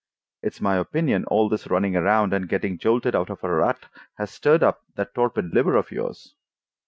It's 0.41 0.59
my 0.59 0.77
opinion 0.77 1.25
all 1.25 1.47
this 1.47 1.67
running 1.67 1.95
around, 1.95 2.33
and 2.33 2.49
getting 2.49 2.79
jolted 2.79 3.13
out 3.15 3.29
of 3.29 3.43
a 3.43 3.51
rut, 3.53 3.85
has 4.17 4.31
stirred 4.31 4.63
up 4.63 4.81
that 4.95 5.13
torpid 5.13 5.53
liver 5.53 5.75
of 5.75 5.91
yours." 5.91 6.33